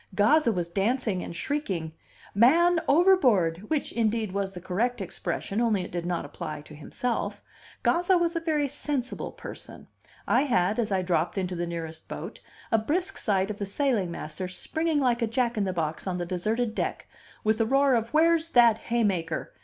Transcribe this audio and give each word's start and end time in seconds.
Gazza 0.15 0.51
was 0.51 0.67
dancing 0.67 1.21
and 1.21 1.35
shrieking, 1.35 1.91
"Man 2.33 2.79
overboard!" 2.87 3.69
which, 3.69 3.91
indeed, 3.91 4.31
was 4.31 4.51
the 4.51 4.59
correct 4.59 4.99
expression, 4.99 5.61
only 5.61 5.83
it 5.83 5.91
did 5.91 6.07
not 6.07 6.25
apply 6.25 6.61
to 6.61 6.73
himself. 6.73 7.43
Gazza 7.83 8.17
was 8.17 8.35
a 8.35 8.39
very 8.39 8.67
sensible 8.67 9.31
person. 9.31 9.85
I 10.27 10.41
had, 10.45 10.79
as 10.79 10.91
I 10.91 11.03
dropped 11.03 11.37
into 11.37 11.55
the 11.55 11.67
nearest 11.67 12.07
boat, 12.07 12.39
a 12.71 12.79
brisk 12.79 13.15
sight 13.17 13.51
of 13.51 13.59
the 13.59 13.65
sailing 13.67 14.09
master, 14.09 14.47
springing 14.47 14.99
like 14.99 15.21
a 15.21 15.27
jack 15.27 15.55
in 15.55 15.65
the 15.65 15.71
box 15.71 16.07
on 16.07 16.17
the 16.17 16.25
deserted 16.25 16.73
deck, 16.73 17.07
with 17.43 17.61
a 17.61 17.65
roar 17.67 17.93
of 17.93 18.09
"Where's 18.11 18.49
that 18.49 18.79
haymaker?" 18.79 19.53